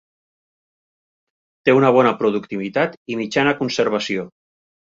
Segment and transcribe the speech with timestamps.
[1.67, 4.29] Té una bona productivitat i mitjana conservació.